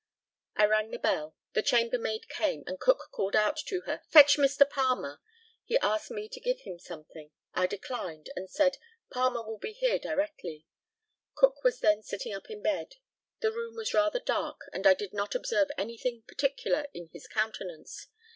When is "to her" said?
3.67-4.01